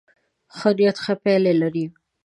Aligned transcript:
ښه 0.57 0.69
نيت 0.77 0.97
ښه 1.03 1.13
پایله 1.21 1.53
لري. 1.61 1.85